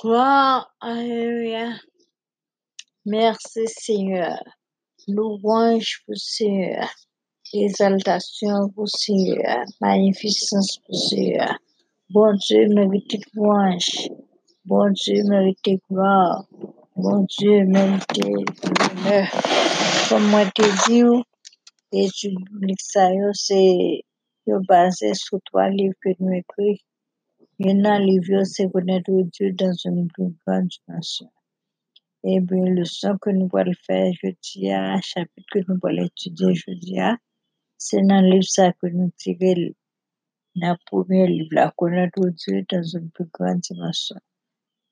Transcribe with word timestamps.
Gloire, 0.00 0.74
Alléluia. 0.80 1.74
Merci 3.04 3.68
Seigneur. 3.68 4.42
Louange 5.06 6.02
pour 6.04 6.16
Seigneur. 6.16 6.88
Exaltation 7.52 8.68
pour 8.74 8.88
Seigneur. 8.88 9.64
Magnificence 9.80 10.78
pour 10.78 10.96
Seigneur. 10.96 11.56
Bon 12.10 12.32
Dieu 12.34 12.66
mérite 12.68 13.24
louange. 13.34 14.08
Bon 14.64 14.90
Dieu 14.90 15.22
mérite 15.24 15.80
gloire. 15.88 16.46
Bon 16.96 17.24
Dieu 17.38 17.64
mérite 17.64 18.18
l'honneur. 18.18 19.28
Comme 20.08 20.26
moi 20.30 20.44
te 20.46 20.62
dit, 20.88 21.22
étude 21.92 22.38
biblique 22.50 22.80
ça 22.80 23.08
c'est 23.34 24.02
basé 24.68 25.14
sur 25.14 25.38
trois 25.44 25.68
livres 25.68 25.94
que 26.02 26.10
nous 26.18 26.32
écrits. 26.32 26.82
Il 27.64 27.70
y 27.70 27.74
en 27.74 27.84
a 27.84 27.90
un 27.90 28.00
livre, 28.00 28.42
c'est 28.42 28.68
connaître 28.72 29.12
Dieu 29.12 29.52
dans 29.52 29.72
une 29.84 30.08
plus 30.08 30.34
grande 30.44 30.66
dimension. 30.66 31.30
Et 32.24 32.40
bien, 32.40 32.64
le 32.64 32.84
son 32.84 33.16
que 33.18 33.30
nous 33.30 33.48
allons 33.54 33.72
faire 33.86 34.12
jeudi, 34.20 34.72
à 34.72 35.00
chapitre 35.00 35.46
que 35.52 35.60
nous 35.68 35.78
allons 35.84 36.06
étudier 36.06 36.56
jeudi, 36.56 36.96
c'est 37.78 38.02
dans 38.02 38.20
le 38.20 38.30
livre 38.30 38.48
ça 38.48 38.72
que 38.72 38.88
nous 38.88 39.12
tirons 39.16 39.74
dans 40.56 40.72
le 40.72 40.76
premier 40.86 41.28
livre, 41.28 41.72
connaître 41.76 42.28
Dieu 42.30 42.66
dans 42.68 42.82
une 42.82 43.12
plus 43.12 43.28
grande 43.32 43.60
dimension. 43.60 44.16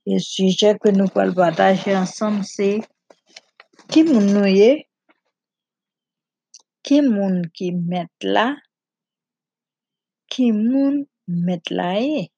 Et 0.06 0.14
le 0.14 0.20
sujet 0.20 0.78
que 0.78 0.90
nous 0.90 1.08
allons 1.16 1.34
partager 1.34 1.96
ensemble, 1.96 2.44
c'est 2.44 2.82
qui 3.88 4.04
moun 4.04 4.30
nou 4.30 4.46
ye, 4.46 4.86
qui 6.84 7.02
moun 7.02 7.42
qui 7.50 7.72
met 7.72 8.06
là, 8.22 8.54
qui 10.28 10.52
moun 10.52 11.08
met 11.26 11.62
là 11.68 11.98
ye. 11.98 12.30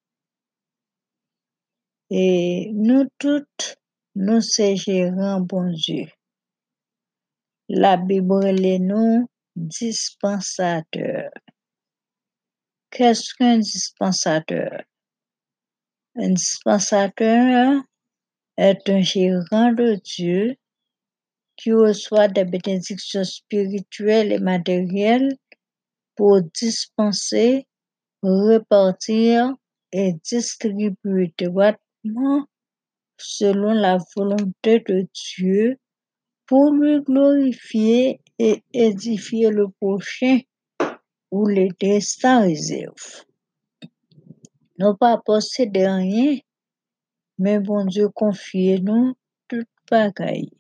Et 2.15 2.71
nous 2.75 3.09
toutes, 3.19 3.79
nous 4.16 4.43
c'est 4.43 4.77
gérant 4.77 5.41
bon 5.41 5.73
Dieu. 5.73 6.05
La 7.71 7.96
Bible 7.96 8.52
nous 8.80 9.27
dispensateur. 9.57 11.30
Qu'est-ce 12.91 13.32
qu'un 13.35 13.57
dispensateur? 13.57 14.82
Un 16.16 16.35
dispensateur 16.35 17.82
est 18.59 18.91
un 18.91 19.01
gérant 19.01 19.73
de 19.73 19.95
Dieu 20.04 20.57
qui 21.57 21.73
reçoit 21.73 22.29
des 22.29 22.45
bénédictions 22.45 23.24
spirituelles 23.24 24.32
et 24.32 24.38
matérielles 24.38 25.35
pour 26.15 26.43
dispenser, 26.43 27.66
repartir 28.23 29.54
et 29.93 30.13
distribuer 30.23 31.32
droitement 31.38 31.82
selon 33.16 33.72
la 33.72 33.98
volonté 34.16 34.80
de 34.80 35.06
Dieu 35.14 35.78
pour 36.46 36.72
lui 36.72 37.00
glorifier 37.02 38.20
et 38.38 38.62
édifier 38.72 39.50
le 39.50 39.68
prochain 39.68 40.40
ou 41.30 41.46
les 41.46 41.70
destins 41.80 42.40
réserve. 42.40 43.24
Nous 44.78 44.95
pas 44.96 45.18
posséder 45.24 45.86
rien, 45.86 46.38
mais 47.38 47.58
bon 47.60 47.84
Dieu 47.86 48.08
confie 48.08 48.80
nous 48.82 49.14
toute 49.48 49.68
bagaille. 49.90 50.50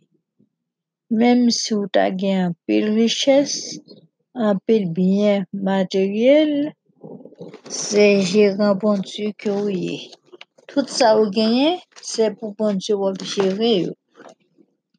Même 1.10 1.50
si 1.50 1.74
vous 1.74 1.86
avez 1.94 2.34
un 2.34 2.54
pile 2.66 2.90
richesse, 2.90 3.80
un 4.34 4.56
pile 4.56 4.90
bien 4.90 5.44
matériel, 5.52 6.72
c'est 7.68 8.22
gérant 8.22 8.74
bon 8.74 8.98
Dieu 8.98 9.32
que 9.36 9.50
vous 9.50 10.21
Tout 10.72 10.86
ça 10.88 11.16
vous 11.16 11.28
gagnez, 11.30 11.78
c'est 12.00 12.34
pour 12.34 12.54
bon 12.54 12.72
Dieu 12.72 12.94
vous 12.94 13.12
gérer. 13.22 13.86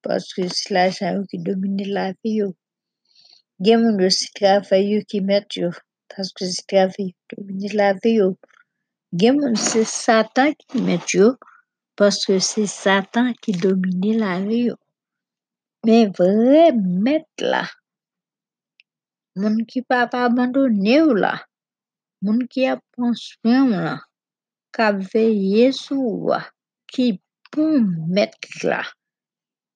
parce 0.02 0.34
que 0.34 0.48
c'est 0.48 0.74
l'argent 0.74 1.14
yo 1.14 1.26
qui 1.26 1.38
domine 1.38 1.88
la 1.90 2.14
vie 2.24 2.36
yo. 2.36 2.56
Il 3.60 3.68
y 3.68 3.74
a 3.74 3.78
monde 3.78 4.02
aussi 4.02 4.32
travail 4.34 4.94
yo 4.94 5.02
qui 5.06 5.20
met 5.20 5.46
yo 5.54 5.70
parce 6.08 6.32
que 6.32 6.46
c'est 6.46 6.66
travail 6.66 7.14
qui 7.28 7.36
domine 7.36 7.74
la 7.74 7.94
vie 7.94 8.14
yo. 8.14 8.38
Il 9.12 9.22
y 9.22 9.28
a 9.28 9.34
monde 9.34 9.58
c'est 9.58 9.84
Satan 9.84 10.54
qui 10.54 10.82
met 10.82 11.00
yo 11.14 11.36
parce 11.98 12.26
que 12.26 12.40
c'est 12.40 12.68
Satan 12.68 13.34
qui 13.42 13.52
domine 13.52 14.20
la 14.20 14.40
vie 14.40 14.68
yo. 14.68 14.76
Mais 15.86 16.08
vrai 16.08 16.72
maître 16.74 17.28
là, 17.40 17.66
monde 19.36 19.66
qui 19.68 19.82
pas 19.82 20.08
pas 20.08 20.24
abandonné 20.24 21.02
ou 21.02 21.14
là, 21.14 21.44
monde 22.22 22.48
qui 22.48 22.66
a 22.66 22.80
prend 22.94 23.14
soin 23.14 23.66
ou 23.66 23.72
là, 23.72 24.00
qui 24.72 24.82
a 26.90 26.92
qui 26.92 27.22
bon 27.52 27.86
maître 28.08 28.48
là, 28.64 28.84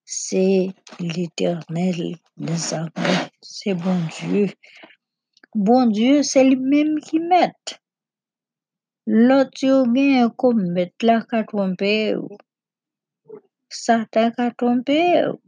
c'est 0.03 0.67
l'éternel 0.99 2.15
des 2.37 2.57
c'est 3.41 3.73
bon 3.75 3.99
Dieu. 4.19 4.47
Bon 5.53 5.85
Dieu, 5.85 6.23
c'est 6.23 6.43
lui-même 6.43 6.99
qui 6.99 7.19
met. 7.19 7.53
L'autre 9.05 9.63
yo 9.63 9.85
gen 9.93 10.31
comme 10.37 10.71
maître 10.71 11.05
là 11.05 11.21
qui 11.29 11.45
trompé 11.45 12.15
ou. 12.15 12.29
Satan 13.69 14.31
qui 14.31 14.55
trompé 14.57 15.25
ou. 15.27 15.39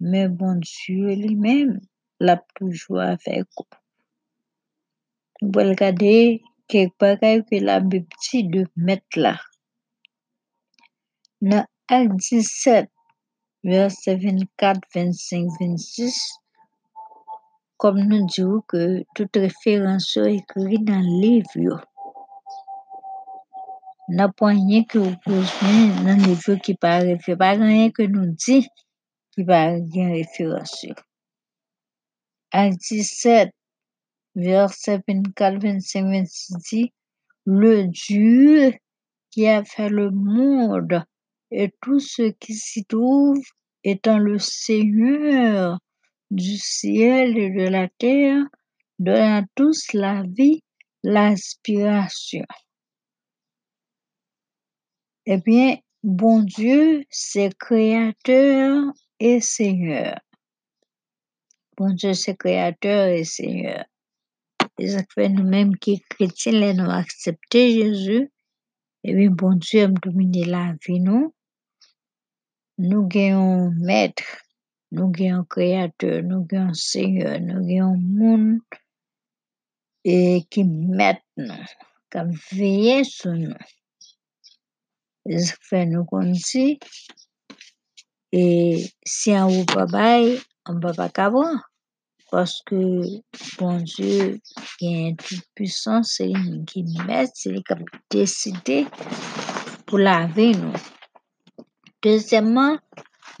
Mais 0.00 0.28
bon 0.28 0.60
Dieu 0.60 1.14
lui-même 1.14 1.80
l'a 2.20 2.42
toujours 2.56 3.00
avec 3.00 3.44
vous. 3.56 3.64
Nous 5.40 5.50
pouvons 5.50 5.68
regarder 5.70 6.42
quelques 6.68 6.98
bagages 6.98 7.42
que 7.50 7.56
la 7.56 7.80
Bible 7.80 8.08
de 8.32 8.66
mettre 8.76 9.18
là. 9.18 9.38
Dans 11.44 11.66
Acte 11.88 12.16
17, 12.16 12.88
verset 13.64 14.16
24, 14.16 14.80
25, 14.94 15.46
26, 15.60 16.38
comme 17.76 18.00
nous 18.00 18.26
disons 18.26 18.62
que 18.66 19.02
toute 19.14 19.36
référence 19.36 20.16
est 20.16 20.36
écrite 20.36 20.86
dans 20.86 21.02
le 21.02 21.20
livre. 21.20 21.84
N'a 24.08 24.30
pas 24.30 24.46
rien 24.46 24.84
que 24.84 24.96
vous 24.96 25.16
besoin 25.26 25.88
dans 26.02 26.16
le 26.16 26.24
livre 26.28 26.54
qui 26.62 26.78
référence, 26.82 27.38
pas 27.38 27.50
rien 27.50 27.90
nous 28.08 28.32
dit 28.32 28.66
qui 29.32 29.42
va 29.42 29.66
rien 29.66 30.12
référence. 30.12 30.86
Acte 32.52 32.78
17, 32.90 33.50
verset 34.34 35.02
24, 35.06 35.62
25, 35.62 36.04
26 36.04 36.54
dit, 36.70 36.92
le 37.44 37.84
Dieu 37.84 38.72
qui 39.30 39.46
a 39.46 39.62
fait 39.62 39.90
le 39.90 40.10
monde 40.10 41.04
et 41.56 41.72
tout 41.80 42.00
ce 42.00 42.32
qui 42.32 42.54
s'y 42.54 42.84
trouve 42.84 43.40
étant 43.84 44.18
le 44.18 44.38
Seigneur 44.38 45.78
du 46.32 46.56
ciel 46.56 47.38
et 47.38 47.50
de 47.50 47.68
la 47.68 47.88
terre, 47.88 48.42
donne 48.98 49.16
à 49.16 49.44
tous 49.54 49.92
la 49.92 50.24
vie, 50.26 50.62
l'aspiration. 51.04 52.44
Eh 55.26 55.38
bien, 55.38 55.76
bon 56.02 56.42
Dieu, 56.42 57.04
c'est 57.08 57.56
créateur 57.56 58.92
et 59.20 59.40
Seigneur. 59.40 60.18
Bon 61.76 61.90
Dieu, 61.90 62.14
c'est 62.14 62.36
créateur 62.36 63.08
et 63.08 63.24
Seigneur. 63.24 63.84
Et 64.78 64.88
ça 64.88 65.02
fait 65.14 65.28
nous-mêmes 65.28 65.76
qui 65.76 66.00
chrétiens, 66.10 66.72
nous 66.72 66.90
accepter 66.90 67.74
Jésus. 67.74 68.32
Et 69.04 69.14
bien, 69.14 69.30
bon 69.30 69.52
Dieu 69.54 69.80
aime 69.80 69.94
dominer 69.94 70.44
la 70.46 70.74
vie, 70.84 71.00
nous. 71.00 71.33
Nous 72.78 73.06
gagnons 73.06 73.70
maître, 73.70 74.24
nous 74.90 75.08
gagnons 75.08 75.44
créateur, 75.44 76.22
nous 76.22 76.44
gagnons 76.44 76.74
Seigneur, 76.74 77.40
nous 77.40 77.64
gagnons 77.64 77.96
monde 77.96 78.58
et 80.04 80.42
qui 80.50 80.64
met 80.64 81.22
nous, 81.36 81.54
qui 82.10 82.18
veille 82.52 83.04
sur 83.04 83.32
nous. 83.32 83.54
Et 85.26 85.38
ça 85.38 85.54
fait 85.60 85.86
nous 85.86 86.06
dit, 86.32 86.78
et 88.32 88.84
si 89.06 89.30
on 89.30 89.48
vous 89.48 89.64
pas 89.64 89.86
bail, 89.86 90.40
on 90.66 90.80
peut 90.80 90.92
pas 90.92 91.08
qu'avoir. 91.08 91.70
Parce 92.30 92.60
que 92.66 93.02
bon 93.58 93.80
Dieu 93.80 94.40
qui 94.78 94.86
est 94.86 95.16
toute 95.16 95.44
puissance, 95.54 96.14
c'est 96.16 96.26
lui 96.26 96.64
qui 96.64 96.82
met, 97.06 97.26
c'est 97.32 97.50
lui 97.50 97.62
qui 97.62 97.72
a 97.72 97.78
décidé 98.10 98.86
pou 99.86 99.98
lave 100.00 100.50
nou. 100.58 100.93
Deuxièmement, 102.04 102.76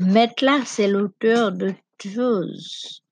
mettre 0.00 0.42
là, 0.42 0.60
c'est 0.64 0.88
l'auteur 0.88 1.52
de 1.52 1.74
choses. 2.02 3.02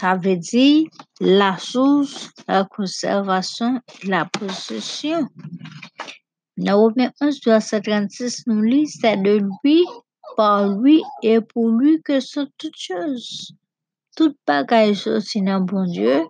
Ça 0.00 0.16
veut 0.16 0.36
dire 0.36 0.88
la 1.20 1.56
source, 1.58 2.30
la 2.48 2.64
conservation, 2.64 3.80
la 4.02 4.24
possession. 4.24 5.28
Dans 6.56 6.76
Romains 6.76 7.12
11, 7.20 7.40
verset 7.46 7.82
36, 7.82 8.48
nous 8.48 8.62
lit, 8.62 8.88
c'est 8.88 9.16
de 9.16 9.46
lui, 9.62 9.84
par 10.36 10.68
lui 10.68 11.02
et 11.22 11.40
pour 11.40 11.68
lui 11.70 12.02
que 12.02 12.18
sont 12.18 12.48
toutes 12.58 12.76
choses. 12.76 13.52
Tout 14.16 14.34
bagaille 14.44 14.96
sorti 14.96 15.40
dans 15.40 15.60
bon 15.60 15.84
Dieu, 15.84 16.24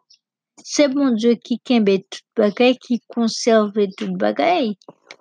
c'est 0.65 0.89
bon 0.89 1.11
Dieu 1.11 1.35
qui 1.35 1.59
kembe 1.61 1.99
tout 2.11 2.21
bagaille, 2.37 2.79
qui 2.79 3.01
conserve 3.09 3.73
tout 3.97 4.17
bagaille. 4.17 4.77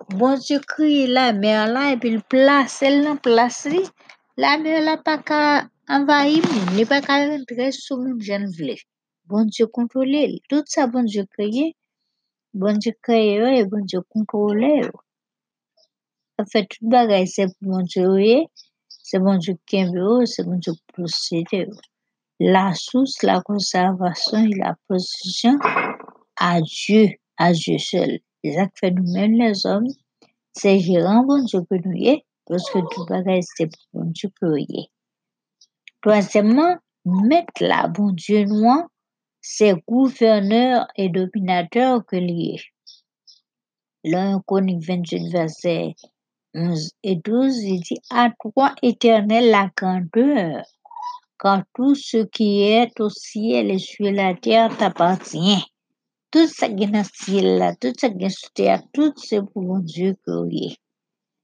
Bon 0.09 0.37
Dieu 0.37 0.59
crée 0.59 1.07
la 1.07 1.33
mer 1.33 1.71
là 1.71 1.91
et 1.91 1.97
puis 1.97 2.09
il 2.09 2.21
place 2.21 2.81
elle 2.81 3.03
dans 3.03 3.17
place 3.17 3.65
li. 3.65 3.81
La 4.37 4.57
mer 4.57 4.81
là 4.83 4.97
pas 4.97 5.17
qu'à 5.17 5.67
envahir 5.87 6.43
moun, 6.45 6.77
li 6.77 6.85
pas 6.85 7.01
qu'à 7.01 7.27
rentrer 7.27 7.71
sous 7.71 7.97
moun 7.97 8.21
j'en 8.21 8.45
vle. 8.57 8.75
Bon 9.25 9.45
Dieu 9.45 9.67
contrôle 9.67 10.07
li. 10.07 10.41
Tout 10.49 10.63
ça 10.65 10.87
bon 10.87 11.03
Dieu 11.03 11.25
créé, 11.31 11.75
bon 12.53 12.77
Dieu 12.77 12.93
créé 13.01 13.37
yo 13.37 13.65
bon 13.67 13.85
Dieu 13.85 14.01
contrôle 14.09 14.63
yo. 14.63 14.91
Ça 16.37 16.45
fait 16.51 16.67
tout 16.67 16.89
c'est 17.27 17.47
pour 17.59 17.69
bon 17.69 17.81
Dieu 17.81 18.07
oui, 18.07 18.45
c'est 18.87 19.19
bon 19.19 19.37
Dieu 19.37 19.55
kembe 19.65 19.95
yo, 19.95 20.25
c'est 20.25 20.43
bon 20.43 20.57
Dieu 20.57 20.73
posséder 20.95 21.67
yo. 21.67 21.88
La 22.39 22.73
source, 22.73 23.21
la 23.23 23.41
conservation 23.41 24.45
et 24.45 24.55
la 24.55 24.75
possession 24.87 25.57
à 26.37 26.61
Dieu, 26.61 27.09
à 27.37 27.51
Dieu 27.51 27.77
seul. 27.77 28.19
Que 28.41 28.49
fait 28.79 28.91
nous-mêmes 28.91 29.33
les 29.33 29.65
hommes. 29.65 29.89
C'est 30.53 30.79
gérant 30.79 31.25
bon 31.25 31.43
Dieu 31.43 31.59
que 31.69 31.75
nous 31.85 31.95
y 31.95 32.07
est, 32.07 32.25
parce 32.45 32.69
que 32.71 32.79
tout 32.93 33.05
bagaille 33.05 33.43
c'est 33.43 33.69
bon 33.93 34.05
Dieu 34.05 34.29
que 34.39 34.57
y 34.57 34.79
est. 34.79 34.89
Troisièmement, 36.01 36.77
mettre 37.03 37.61
là, 37.61 37.87
bon 37.89 38.11
Dieu 38.11 38.45
noir, 38.45 38.87
c'est 39.41 39.75
gouverneur 39.85 40.87
et 40.95 41.09
dominateur 41.09 42.05
que 42.05 42.15
l'y 42.15 42.55
est. 42.55 42.63
L'un 44.05 44.41
Chronique 44.47 44.85
28, 44.87 45.29
verset 45.29 45.95
11 46.53 46.91
et 47.03 47.15
12, 47.17 47.63
il 47.63 47.81
dit 47.81 47.99
À 48.09 48.31
toi, 48.39 48.73
éternel, 48.81 49.51
la 49.51 49.69
grandeur, 49.75 50.63
car 51.39 51.63
tout 51.73 51.95
ce 51.95 52.25
qui 52.25 52.61
est 52.61 52.99
au 52.99 53.09
ciel 53.09 53.71
et 53.71 53.79
sur 53.79 54.11
la 54.11 54.35
terre 54.35 54.75
t'appartient. 54.77 55.63
Tout 56.31 56.47
ça 56.47 56.69
qui 56.69 56.83
est 56.83 56.87
dans 56.87 56.99
le 56.99 57.05
ciel, 57.13 57.75
tout 57.79 57.93
ça 57.97 58.09
qui 58.09 58.25
est 58.25 58.29
sur 58.29 58.51
terre, 58.51 58.83
tout 58.93 59.13
c'est 59.15 59.41
pour 59.41 59.79
Dieu 59.79 60.15
que. 60.25 60.31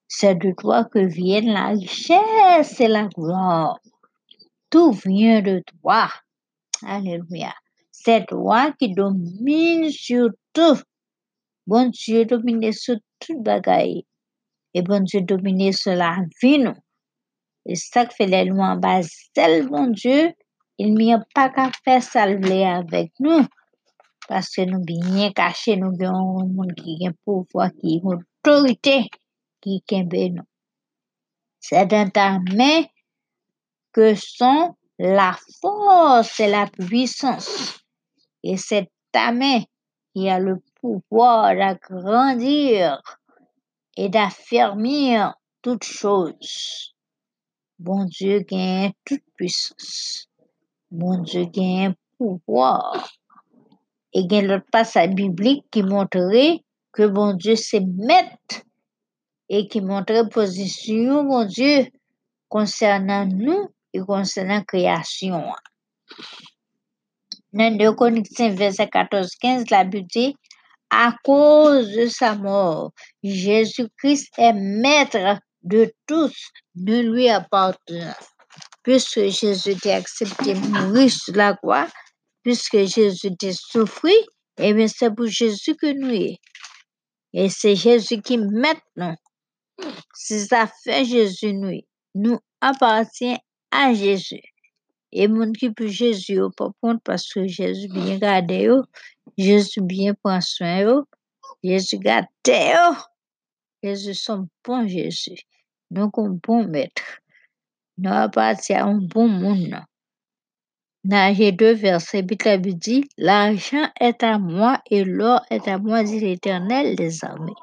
C'est 0.07 0.36
de 0.36 0.53
toi 0.57 0.86
que 0.86 1.00
viennent 1.00 1.53
la 1.53 1.69
richesse 1.69 2.80
et 2.80 2.88
la 2.88 3.06
gloire. 3.06 3.80
Tout 4.69 4.92
vient 4.92 5.42
de 5.42 5.63
toi. 5.81 6.09
Alléluia. 6.86 7.53
C'est 7.91 8.27
toi 8.27 8.71
qui 8.77 8.94
domine 8.94 9.89
sur 9.89 10.30
tout. 10.53 10.80
Bon 11.65 11.89
Dieu 11.89 12.25
domine 12.25 12.71
sur 12.71 12.98
toute 13.19 13.41
bagaille. 13.41 14.06
Et 14.75 14.81
bon 14.83 15.03
Dieu 15.03 15.21
domine 15.21 15.71
sur 15.71 15.95
la 15.95 16.18
vie, 16.41 16.59
nous. 16.59 16.75
Et 17.65 17.75
ça 17.75 18.07
fait 18.07 18.27
les 18.27 18.45
lois 18.45 18.67
en 18.67 18.75
bas, 18.77 19.01
tel 19.33 19.67
bon 19.67 19.88
Dieu, 19.88 20.33
il 20.77 20.94
n'y 20.94 21.13
a 21.13 21.23
pas 21.33 21.50
qu'à 21.50 21.71
faire 21.83 22.03
salver 22.03 22.65
avec 22.65 23.12
nous. 23.19 23.45
Parce 24.27 24.56
que 24.56 24.62
nous 24.62 24.83
bien 24.83 25.31
cachés, 25.31 25.77
nous 25.77 25.94
avons 26.01 26.41
un 26.41 26.47
monde 26.47 26.73
qui 26.75 26.97
a 27.06 27.09
un 27.09 27.13
pouvoir, 27.23 27.69
qui 27.79 27.95
a 27.95 28.00
une 28.03 28.23
autorité, 28.44 29.07
qui 29.62 29.83
kembe 29.88 30.13
nous. 30.13 30.44
C'est 31.59 31.85
dans 31.85 32.09
ta 32.09 32.39
main 32.53 32.83
que 33.94 34.13
sont 34.15 34.75
la 35.00 35.35
force 35.62 36.39
et 36.39 36.47
la 36.47 36.67
puissance. 36.67 37.79
Et 38.44 38.57
c'est 38.57 38.89
ta 39.12 39.31
main 39.31 39.62
qui 40.13 40.29
a 40.29 40.39
le 40.39 40.62
pouvoir 40.79 41.56
d'agrandir 41.56 43.01
et 43.97 44.09
d'affermir 44.09 45.35
toutes 45.62 45.83
choses. 45.83 46.94
Bon 47.77 48.06
Dieu 48.06 48.39
gagne 48.39 48.94
toute 49.04 49.24
puissance. 49.36 50.27
Bon 50.89 51.22
Dieu 51.24 51.45
gagne 51.45 51.94
pouvoir. 52.18 53.10
Et 54.13 54.22
il 54.22 54.31
y 54.31 54.38
a 54.38 54.42
l'autre 54.42 54.66
passage 54.72 55.10
biblique 55.10 55.66
qui 55.72 55.83
montrait 55.83 56.63
que 56.94 57.06
bon 57.06 57.33
Dieu 57.33 57.57
c'est 57.57 57.81
maître 57.81 58.63
et 59.50 59.68
qui 59.68 59.81
montrait 59.81 60.30
position 60.30 61.25
bon 61.25 61.44
Dieu 61.44 61.88
concernant 62.48 63.25
nous 63.25 63.69
et 63.92 64.00
concernant 64.00 64.56
la 64.56 64.63
création. 64.63 65.44
Dans 67.51 67.77
2 67.77 67.94
Chroniques 67.94 68.27
5, 68.36 68.54
verset 68.54 68.86
14-15, 68.86 69.69
la 69.69 69.83
Bible 69.83 70.07
dit 70.07 70.36
à 70.89 71.13
cause 71.24 71.92
de 71.92 72.06
sa 72.06 72.36
mort, 72.36 72.92
Jésus-Christ 73.22 74.31
est 74.38 74.54
maître 74.54 75.39
de 75.65 75.91
tous, 76.07 76.51
ne 76.75 77.01
lui 77.01 77.29
appartenant. 77.29 78.15
Puisque 78.83 79.27
Jésus 79.27 79.75
a 79.85 79.95
accepté 79.95 80.53
mourir 80.53 81.12
sur 81.12 81.35
la 81.35 81.56
croix, 81.56 81.88
puisque 82.44 82.85
Jésus 82.85 83.29
a 83.41 83.51
souffert, 83.51 84.12
et 84.57 84.73
bien 84.73 84.88
c'est 84.88 85.13
pour 85.13 85.25
Jésus 85.25 85.75
que 85.75 85.88
nous 85.88 86.15
sommes. 86.15 86.38
Et 87.33 87.50
c'est 87.50 87.75
Jésus 87.75 88.21
qui 88.21 88.38
maintenant, 88.38 89.15
si 90.15 90.45
ça 90.45 90.71
fait 90.83 91.03
Jésus 91.03 91.53
nous, 91.53 91.81
nous 92.13 92.39
appartient 92.62 93.38
à 93.71 93.94
Jésus. 93.94 94.41
Et 95.12 95.27
mon 95.27 95.51
qui 95.51 95.69
pour 95.71 95.88
Jésus, 95.88 96.39
pas 96.56 96.69
compte 96.81 97.01
parce 97.03 97.27
que 97.33 97.47
Jésus 97.47 97.89
bien 97.89 98.17
gardé, 98.17 98.63
yo, 98.63 98.83
Jésus 99.38 99.81
bien 99.81 100.13
prend 100.13 100.39
soin, 100.41 100.79
yo, 100.79 101.03
Jésus 101.63 101.97
garde 101.97 102.27
yo. 102.47 102.95
Jésus 103.83 104.15
son 104.15 104.47
bon 104.63 104.88
Jésus. 104.88 105.38
Bon 105.95 106.68
maître. 106.68 107.21
Nous 107.97 108.12
appartient 108.12 108.75
un 108.75 108.95
bon 108.95 109.30
monde. 109.30 109.80
Dans 111.06 111.38
les 111.38 111.53
deux 111.53 111.74
versets, 111.74 112.25
la 112.44 112.57
Bible 112.57 112.77
dit, 112.77 113.06
l'argent 113.18 113.88
est 114.01 114.21
à 114.21 114.38
moi 114.38 114.81
et 114.92 115.06
l'or 115.06 115.39
est 115.50 115.68
à 115.69 115.77
moi, 115.77 116.03
dit 116.03 116.19
l'éternel 116.19 116.97
des 116.97 117.24
armées. 117.24 117.53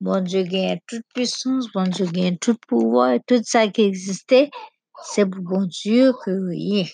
Bon 0.00 0.20
Dieu 0.24 0.42
gagne 0.42 0.80
toute 0.88 1.04
puissance, 1.14 1.70
bon 1.72 1.84
Dieu 1.84 2.06
gagne 2.06 2.38
tout 2.38 2.56
pouvoir, 2.66 3.18
tout 3.26 3.40
ça 3.44 3.68
qui 3.68 3.82
existait, 3.82 4.50
c'est 5.04 5.26
pour 5.26 5.42
bon 5.42 5.66
Dieu 5.66 6.12
que 6.24 6.48
rien. 6.48 6.86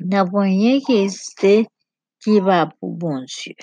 Il 0.00 0.08
n'y 0.08 0.16
a 0.16 0.26
pas 0.26 0.40
rien 0.40 0.78
qui 0.80 0.92
existait 0.92 1.66
qui 2.22 2.38
va 2.38 2.66
pour 2.80 2.90
bon 2.90 3.24
Dieu. 3.24 3.54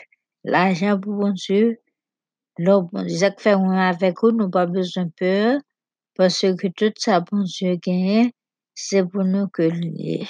L'argent 0.46 1.00
pour 1.00 1.14
bon 1.14 1.32
Dieu, 1.32 1.78
l'or 2.58 2.84
bon 2.84 3.04
Dieu, 3.04 3.18
ça 3.18 3.32
fait 3.38 3.54
on 3.54 3.70
avec 3.70 4.24
nous, 4.24 4.32
nous 4.32 4.50
pas 4.50 4.66
besoin 4.66 5.06
de 5.06 5.12
peur, 5.12 5.60
parce 6.20 6.42
que 6.42 6.68
tout 6.68 6.92
ça 6.98 7.22
bon 7.22 7.44
Dieu 7.44 7.78
gagne, 7.78 8.32
c'est 8.76 9.06
pour 9.06 9.24
nous 9.24 9.48
que 9.48 9.62
l'est. 9.62 10.28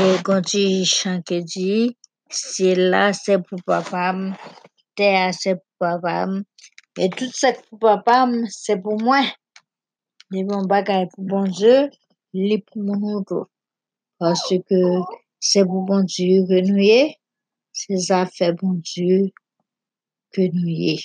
Et 0.00 0.22
quand 0.24 0.40
tu 0.40 0.86
chantes 0.86 1.26
qui 1.26 1.44
dit, 1.44 1.98
c'est 2.30 2.74
là, 2.74 3.12
c'est 3.12 3.42
pour 3.46 3.62
papa, 3.66 4.14
terre, 4.96 5.34
c'est 5.34 5.56
pour 5.56 5.64
papa, 5.80 6.28
et 6.96 7.10
tout 7.10 7.30
ça 7.30 7.52
pour 7.68 7.78
papa, 7.78 8.26
c'est 8.48 8.80
pour 8.80 8.98
moi. 8.98 9.20
Les 10.30 10.44
bons 10.44 10.64
bagages 10.64 11.08
pour 11.14 11.24
bon 11.24 11.42
Dieu, 11.42 11.90
les 12.32 12.56
pour 12.56 12.82
mon 12.84 13.18
autre. 13.18 13.50
Parce 14.18 14.48
que 14.48 14.80
c'est 15.40 15.66
pour 15.66 15.82
bon 15.82 16.04
Dieu 16.04 16.46
que 16.48 16.66
nous 16.66 16.78
y 16.78 16.88
est, 16.88 17.16
c'est 17.70 17.98
ça 17.98 18.24
fait 18.24 18.54
bon 18.54 18.80
Dieu 18.82 19.30
que 20.32 20.40
nous 20.40 20.68
y 20.68 20.94
est. 20.94 21.04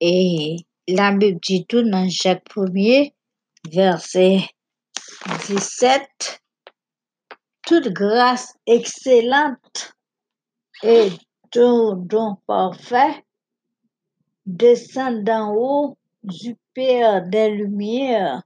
Et 0.00 0.67
la 0.88 1.12
Bible 1.12 1.38
dit 1.42 1.66
tout 1.66 1.82
dans 1.82 2.08
Jacques 2.08 2.48
1er, 2.48 3.12
verset 3.70 4.40
17, 5.46 6.40
toute 7.66 7.88
grâce 7.88 8.54
excellente 8.66 9.92
et 10.82 11.10
tout 11.50 11.94
don 11.96 12.36
parfait 12.46 13.24
descend 14.46 15.24
d'en 15.24 15.54
haut 15.54 15.98
du 16.22 16.56
Père 16.72 17.22
des 17.28 17.50
Lumières, 17.50 18.42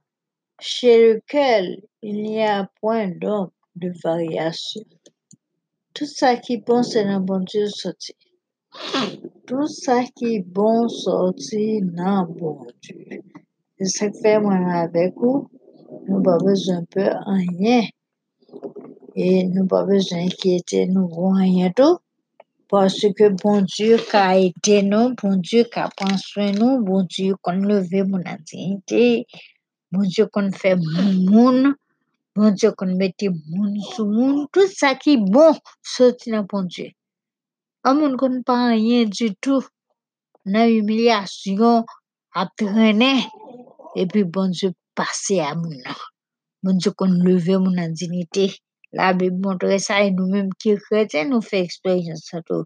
chez 0.59 1.13
lequel 1.13 1.81
il 2.01 2.23
n'y 2.23 2.43
a 2.43 2.69
point 2.81 3.07
donc 3.07 3.53
de 3.75 3.91
variation. 4.03 4.83
Tout 5.93 6.05
ça 6.05 6.35
qui 6.35 6.61
c'est 6.83 7.05
dans 7.05 7.21
bon 7.21 7.39
Dieu 7.39 7.67
sorti. 7.67 8.15
Tout 9.47 9.67
ça 9.67 10.03
qui 10.15 10.35
est 10.35 10.39
bon 10.41 10.87
sorti 10.89 11.81
dans 11.81 12.25
bon 12.25 12.67
Dieu. 12.81 13.21
Ça 13.81 14.09
que 14.09 14.17
fait 14.17 14.39
moi 14.39 14.55
avec 14.55 15.13
vous. 15.15 15.49
Nous 16.07 16.21
pas 16.23 16.37
besoin 16.37 16.81
de 16.95 17.05
rien. 17.25 17.83
Et 19.15 19.43
nous 19.45 19.67
pas 19.67 19.83
besoin 19.83 20.23
d'inquiéter 20.23 20.87
nous 20.87 21.07
rien 21.07 21.71
tout. 21.75 21.97
Parce 22.73 23.05
que 23.15 23.29
bon 23.29 23.61
Dieu 23.61 23.99
ka 24.09 24.33
ede 24.33 24.79
nou, 24.81 25.11
bon 25.21 25.35
Dieu 25.45 25.67
ka 25.69 25.83
pran 25.93 26.15
soin 26.17 26.55
nou, 26.57 26.79
bon 26.81 27.03
Dieu 27.05 27.35
kon 27.45 27.59
leve 27.69 28.01
moun 28.07 28.23
an 28.25 28.39
dignité, 28.49 29.27
bon 29.93 30.07
Dieu 30.09 30.25
kon 30.33 30.49
fè 30.57 30.71
moun 30.79 31.11
moun, 31.27 31.75
bon 32.33 32.49
Dieu 32.57 32.71
kon 32.73 32.95
mette 32.97 33.29
moun 33.29 33.75
sou 33.91 34.07
moun, 34.09 34.47
tout 34.49 34.73
sa 34.73 34.95
ki 34.97 35.19
bon 35.21 35.53
soti 35.85 36.33
nan 36.33 36.47
bon 36.49 36.65
Dieu. 36.65 36.89
Moun 37.85 38.15
kon 38.15 38.35
pa 38.47 38.55
rien 38.71 39.03
du 39.03 39.35
tout, 39.43 39.65
nan 40.45 40.69
humilyasyon, 40.71 41.83
ap 42.39 42.53
trene, 42.55 43.11
epi 43.99 44.23
bon 44.23 44.55
Dieu 44.55 44.71
a 44.95 45.51
moun 45.55 45.75
nan. 45.83 45.97
Bon 46.63 46.77
Dieu 46.79 46.93
kon 46.95 47.11
leve 47.25 47.57
moun 47.59 47.77
an 47.83 47.91
dignité. 47.91 48.55
La 48.93 49.13
Bible 49.13 49.41
montre 49.43 49.77
sa, 49.79 49.99
e 49.99 50.13
nou 50.15 50.31
menm 50.31 50.49
ki 50.61 50.77
chrétien 50.85 51.27
nou 51.29 51.41
fè 51.43 51.59
eksperyans 51.65 52.23
sa 52.29 52.39
tou. 52.47 52.63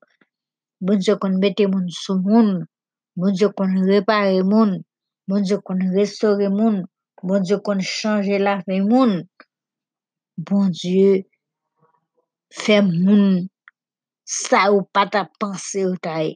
Bon 0.86 1.01
Dieu 1.01 1.17
kon 1.17 1.39
mette 1.41 1.65
moun 1.65 1.89
sou 1.89 2.21
moun, 2.21 2.67
bon 3.17 3.33
Dieu 3.33 3.50
kon 3.57 3.74
repare 3.89 4.43
moun, 4.45 4.83
bon 5.27 5.41
Dieu 5.41 5.57
kon 5.65 5.81
restore 5.97 6.51
moun, 6.53 6.83
bon 7.24 7.41
Dieu 7.41 7.57
kon 7.57 7.81
chanje 7.81 8.38
la 8.38 8.62
moun. 8.67 9.24
Bon 10.38 10.69
Dieu 10.69 11.24
fè 12.53 12.83
moun 12.86 13.47
sa 14.27 14.67
ou 14.75 14.84
pata 14.84 15.24
panse 15.39 15.79
ou 15.88 15.96
ta 15.96 16.19
e. 16.27 16.36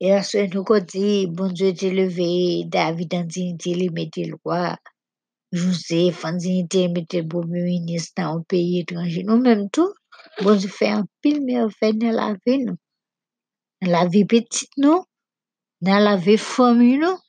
E 0.00 0.10
aswe 0.16 0.46
nou 0.52 0.64
kon 0.68 0.84
di, 0.88 1.28
bon 1.36 1.52
Dieu 1.52 1.76
te 1.76 1.90
leve 1.92 2.28
David 2.72 3.12
an 3.18 3.26
dignité 3.28 3.74
li 3.76 3.90
mette 3.92 4.24
lwa. 4.30 4.78
Joseph 5.54 6.24
an 6.28 6.40
dignité 6.40 6.88
mette 6.88 7.20
pou 7.28 7.44
ministre 7.44 8.24
nan 8.24 8.38
ou 8.38 8.46
peyi 8.48 8.80
etranje. 8.80 9.26
Nou 9.28 9.36
menm 9.44 9.68
tou, 9.76 9.92
bon 10.40 10.56
Dieu 10.56 10.72
fè 10.72 10.88
an 10.96 11.04
pil 11.20 11.42
merveille 11.44 12.00
nan 12.00 12.16
la 12.16 12.30
vie 12.40 12.62
nou. 12.64 12.80
Nan 13.84 13.92
la 13.92 14.06
vie 14.08 14.24
petit 14.24 14.80
nou, 14.80 15.04
nan 15.84 16.00
la 16.08 16.16
vie 16.16 16.40
famille 16.40 17.02
nou, 17.04 17.20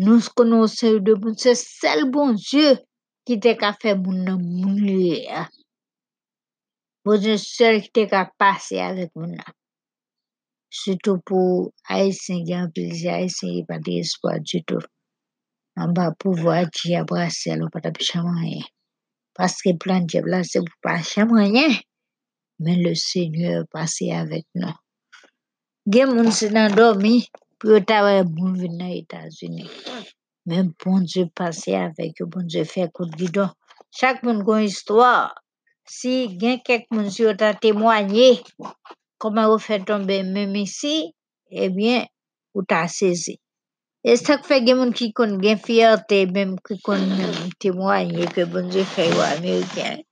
nou 0.00 0.32
konon 0.34 0.64
se 0.72 0.96
ou 0.96 1.04
de 1.04 1.18
moun, 1.20 1.36
se 1.36 1.52
sel 1.60 2.08
bon 2.16 2.32
Dieu 2.32 2.80
ki 3.28 3.36
te 3.44 3.52
moun 4.00 4.80
liye 4.80 5.28
a. 5.28 5.44
Dieu 7.20 7.36
sel 7.36 7.82
ki 7.84 7.90
te 7.96 8.02
ka 8.08 8.22
pase 8.40 8.78
avèk 8.80 9.10
moun 9.18 9.34
nan. 9.36 9.50
Soutou 10.72 11.20
pou 11.28 11.68
Aïsien 11.96 12.40
gen 12.48 12.70
plezi, 12.72 13.10
Aïsien 13.12 13.50
yi 13.52 13.62
pati 13.68 13.98
espoir 14.00 14.40
du 14.40 14.62
tout. 14.64 14.86
An 15.76 15.92
ba 15.96 16.06
pou 16.16 16.32
vwa 16.38 16.62
di 16.64 16.94
abrase 16.96 17.52
alo 17.52 17.68
pata 17.74 17.92
pi 17.94 18.08
chamanyen. 18.08 18.64
Paske 19.36 19.74
plan 19.82 20.08
di 20.08 20.16
abrase 20.22 20.64
pou 20.64 20.80
pa 20.86 20.96
chamanyen, 21.10 21.76
men 22.64 22.80
le 22.86 22.94
seigneur 22.96 23.68
pase 23.74 24.08
avèk 24.22 24.48
nou. 24.62 24.72
Gen 25.92 26.16
moun 26.16 26.32
se 26.32 26.48
nan 26.56 26.72
dormi, 26.72 27.28
pou 27.60 27.76
yo 27.76 28.24
moun 28.32 28.56
vin 28.62 28.80
nan 28.80 28.96
Etats-Unis. 28.96 29.68
Men 30.48 30.72
bon 30.80 31.04
Dieu 31.04 31.28
pase 31.36 31.76
avèk 31.76 32.24
yo, 32.24 32.32
bon 32.32 32.48
Dieu 32.48 32.64
fè 32.64 32.88
kout 32.88 33.12
gidon. 33.20 33.52
Chak 33.92 34.24
moun 34.24 34.40
kon 34.48 34.64
si 35.86 36.28
gen 36.40 36.60
kek 36.66 36.88
moun 36.92 37.10
si 37.12 37.22
yo 37.26 37.32
ta 37.36 37.52
temwanye, 37.62 38.28
koman 39.20 39.48
yo 39.50 39.56
fè 39.66 39.76
tombe 39.88 40.16
mèm 40.34 40.54
isi, 40.64 40.94
ebyen, 41.64 42.06
ou 42.56 42.64
ta 42.70 42.84
sezi. 42.88 43.34
E 44.04 44.16
sak 44.20 44.40
fè 44.48 44.60
gen 44.64 44.78
moun 44.80 44.92
ki 44.96 45.12
kon 45.16 45.36
gen 45.42 45.58
fiyate, 45.66 46.24
ki 46.66 46.74
kon 46.86 47.02
temwanye, 47.60 48.24
ke 48.34 48.42
bon 48.52 48.68
Dieu 48.72 48.86
fè 48.94 49.04
yo 49.12 49.20
Ameriken. 49.36 50.02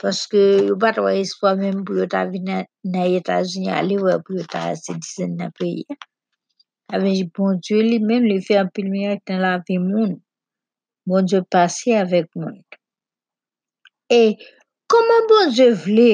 Paske 0.00 0.42
yo 0.68 0.74
bat 0.80 0.96
wè 1.04 1.12
pou 1.84 1.98
yo 1.98 2.06
ta 2.08 2.24
Etats-Unis, 2.24 3.74
ali 3.80 3.96
wè 4.00 4.14
pou 4.24 4.38
yo 4.38 4.44
ta 4.48 4.70
peyi. 5.58 5.84
Bon 7.36 7.58
Dieu 7.62 7.82
li 7.86 7.98
li 7.98 8.38
apil 8.62 8.86
la 9.42 9.58
vi. 9.66 9.76
Bon 11.06 11.22
Dieu 11.24 11.42
pase 11.50 11.94
avèk 11.98 12.26
koman 14.90 15.28
bon 15.30 15.52
Dieu 15.54 15.74
vle 15.84 16.10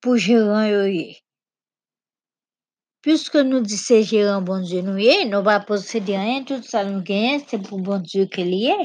pou 0.00 0.16
jiran 0.16 0.66
yo 0.70 0.84
ye? 0.88 1.18
Piske 3.04 3.44
nou 3.48 3.60
di 3.64 3.76
se 3.80 4.00
bon 4.48 4.64
Dieu 4.64 4.82
nou 4.82 4.96
ye, 4.96 5.24
nou 5.28 5.42
ba 5.42 5.60
posede 5.68 6.16
rien, 6.16 6.44
tout 6.44 6.64
sa 6.64 6.84
nou 6.84 7.04
genyen, 7.04 7.40
se 7.48 7.56
pou 7.56 7.78
bon 7.78 8.00
Dieu 8.02 8.26
ke 8.28 8.44
li 8.44 8.66
ye. 8.68 8.78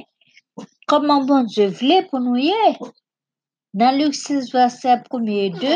Koman 0.88 1.26
bon 1.28 1.48
Dieu 1.48 1.68
vle 1.68 2.04
pou 2.10 2.20
nou 2.20 2.36
ye? 2.36 2.76
Dans 3.74 3.92
Luc 3.98 4.16
6, 4.16 4.52
verset 4.54 5.04
1 5.12 5.26
et 5.28 5.50
2, 5.50 5.68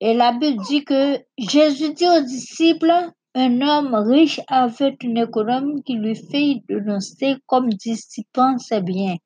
et 0.00 0.14
la 0.14 0.32
Bible 0.32 0.62
dit 0.64 0.84
que 0.84 1.18
Jésus 1.38 1.92
dit 1.94 2.08
aux 2.08 2.22
disciples, 2.22 3.12
un 3.34 3.60
homme 3.60 3.94
riche 3.94 4.40
avait 4.48 4.96
une 5.02 5.18
économe 5.18 5.82
qui 5.82 5.94
lui 5.94 6.14
fait 6.14 6.62
dénoncer 6.68 7.36
comme 7.46 7.68
dissipant 7.68 8.58
ses 8.58 8.80
biens. 8.80 9.16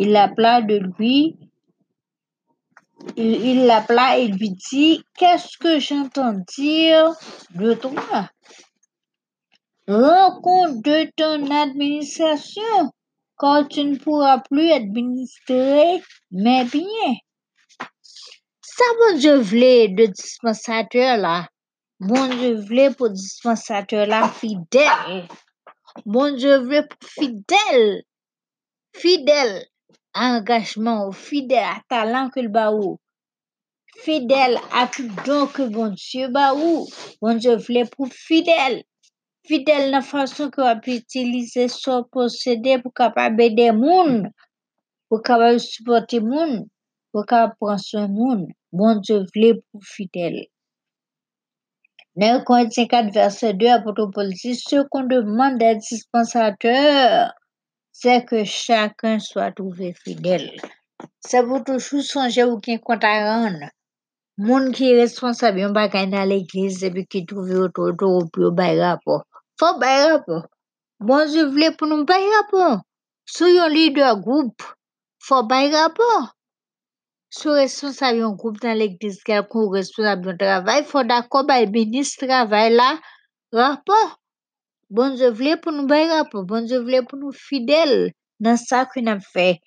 Il 0.00 0.12
l'appela 0.12 0.62
de 0.62 0.78
lui, 0.96 1.36
il 3.16 3.66
l'appela 3.66 4.16
et 4.18 4.28
lui 4.28 4.50
dit, 4.50 5.02
qu'est-ce 5.16 5.58
que 5.58 5.80
j'entends 5.80 6.34
dire 6.56 7.12
de 7.50 7.74
toi? 7.74 8.30
Rends 9.88 10.40
compte 10.40 10.82
de 10.84 11.10
ton 11.16 11.50
administration, 11.50 12.92
car 13.40 13.66
tu 13.66 13.84
ne 13.84 13.96
pourras 13.96 14.38
plus 14.38 14.70
administrer 14.70 16.00
mes 16.30 16.64
biens. 16.64 17.16
Sa 18.60 18.84
bon 19.00 19.18
Dieu 19.18 19.38
vle 19.38 19.96
de 19.96 20.06
dispensateur 20.06 21.16
la, 21.16 21.48
bon 21.98 22.28
Dieu 22.36 22.54
vle 22.54 22.94
pou 22.94 23.08
dispensateur 23.08 24.06
la 24.06 24.28
fidèle. 24.28 25.26
Bon 26.06 26.36
Dieu 26.36 26.60
pou 26.68 27.08
fidèle, 27.16 28.04
fidèle 28.94 29.66
engagement 30.26 31.06
ou 31.06 31.12
fidèle 31.12 31.70
à 31.74 31.80
talent 31.88 32.30
que 32.30 32.40
le 32.40 32.48
ba 32.48 32.72
ou, 32.72 32.98
fidèle 34.04 34.58
à 34.72 34.86
tout 34.86 35.08
don 35.26 35.46
que 35.46 35.62
bon 35.62 35.94
Dieu 35.94 36.28
ba 36.28 36.54
ou, 36.54 36.86
bon 37.22 37.38
Dieu 37.38 37.56
vle 37.56 37.84
pou 37.94 38.10
fidèle. 38.26 38.82
Fidèle 39.48 39.88
nan 39.94 40.04
fason 40.04 40.50
que 40.52 40.60
wap 40.60 40.84
utilize 40.92 41.68
son 41.72 42.04
posede 42.12 42.76
pou 42.82 42.92
kapab 43.00 43.40
ede 43.40 43.70
moun, 43.72 44.28
pou 45.08 45.24
kapab 45.24 45.56
supporte 45.64 46.20
moun, 46.20 46.66
pou 47.12 47.24
kapab 47.30 47.56
pran 47.60 47.80
soin 47.88 48.12
moun. 48.12 48.46
Bon 48.72 49.00
Dieu 49.00 49.24
vle 49.32 49.54
pou 49.62 49.80
fidèle. 49.94 50.48
Dans 52.18 52.42
Corinthiens 52.42 52.86
4, 52.86 53.12
verset 53.12 53.54
2, 53.54 53.68
apôtre 53.68 54.10
Paul 54.12 54.32
dit, 54.32 54.56
ce 54.56 54.82
qu'on 54.88 55.04
demande 55.04 55.58
des 55.58 55.76
dispensateurs, 55.76 57.32
c'est 58.00 58.24
que 58.24 58.44
chacun 58.44 59.18
soit 59.18 59.50
trouvé 59.50 59.92
fidèle. 59.92 60.50
C'est 61.20 61.42
pour 61.42 61.64
toujours 61.64 62.02
songer 62.02 62.44
ou 62.44 62.60
gen 62.64 62.78
compte 62.78 63.04
à 63.04 63.14
rendre. 63.26 63.66
Moun 64.38 64.68
ki 64.76 64.92
responsable 64.94 65.64
yon 65.64 65.74
bagay 65.74 66.06
nan 66.06 66.28
l'église 66.30 66.86
epi 66.86 67.02
ki 67.10 67.24
trouve 67.30 67.56
auto 67.64 67.88
auto 67.90 68.10
ou 68.18 68.42
yo 68.44 68.50
bay 68.60 68.78
rapport. 68.78 69.24
Faut 69.58 69.80
bay 69.82 69.96
rapport. 70.04 70.44
Bon 71.00 71.26
Dieu 71.26 71.48
vle 71.54 71.72
pou 71.74 71.90
nou 71.90 72.06
bay 72.06 72.28
rapport. 72.36 72.76
Sou 73.26 73.50
yon 73.50 73.74
leader 73.74 74.14
groupe, 74.22 74.62
faut 75.18 75.42
bay 75.50 75.72
rapport. 75.74 76.30
Sou 77.34 77.58
responsable 77.58 78.22
yon 78.22 78.38
groupe 78.38 78.62
nan 78.62 78.78
l'église 78.78 79.26
kel 79.26 79.42
kon 79.50 79.66
responsable 79.74 80.30
yon 80.30 80.40
travail, 80.44 80.86
faut 80.86 81.02
d'accord 81.02 81.50
bay 81.50 81.66
ministre 81.66 82.30
travail 82.30 82.78
la 82.78 82.92
rapport. 83.50 84.20
Bon 84.90 85.14
Dieu 85.14 85.28
vle 85.36 85.58
pou 85.60 85.74
nou 85.74 85.84
bay 85.86 86.06
rapport. 86.08 86.46
Bon 86.48 86.64
Dieu 86.64 86.80
vle 86.80 87.02
pou 87.04 87.20
nou 87.20 87.32
fidèle 87.36 88.14
nan 88.40 88.56
sa 88.56 88.86
ki 88.88 89.02
nan 89.04 89.20
fè. 89.20 89.58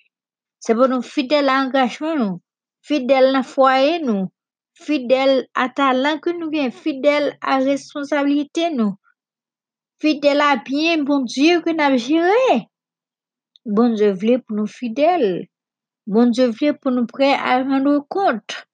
Se 0.62 0.74
pou 0.74 0.90
nou 0.90 1.06
fidèle 1.06 1.50
à 1.54 1.60
engagement 1.62 2.18
nou, 2.18 2.40
fidèle 2.82 3.30
nan 3.36 3.46
foyer 3.46 4.02
nou, 4.02 4.32
fidèle 4.74 5.46
à 5.54 5.70
talent 5.70 6.18
que 6.18 6.34
nous 6.34 6.50
gen, 6.54 6.74
fidèle 6.74 7.38
à 7.42 7.60
responsabilité 7.60 8.72
nous, 8.72 8.96
fidèle 10.02 10.42
à 10.42 10.56
bien 10.58 11.04
bon 11.04 11.22
Dieu 11.22 11.62
que 11.62 11.70
nous 11.70 11.98
géré. 11.98 12.68
Bon 13.66 13.94
Dieu 13.94 14.12
vle 14.12 14.42
pour 14.42 14.58
nous 14.58 14.68
fidèles. 14.68 15.48
Bon 16.08 16.32
Dieu 16.32 16.50
vle 16.50 16.80
pour 16.80 16.92
nous 16.92 17.06
prêts 17.06 17.34
à 17.34 17.62
rendre 17.62 18.04
compte. 18.10 18.66